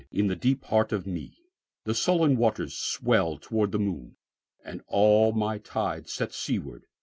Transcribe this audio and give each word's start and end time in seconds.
In 0.11 0.25
the 0.25 0.35
deep 0.35 0.63
heart 0.65 0.91
of 0.91 1.03
meThe 1.05 1.93
sullen 1.93 2.35
waters 2.35 2.75
swell 2.75 3.37
towards 3.37 3.71
the 3.71 3.77
moon, 3.77 4.15
And 4.65 4.81
all 4.87 5.31
my 5.31 5.59
tides 5.59 6.11
set 6.11 6.33
seaward. 6.33 6.87